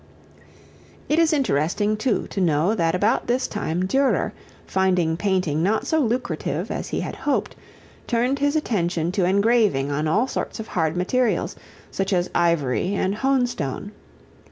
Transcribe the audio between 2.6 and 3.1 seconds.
that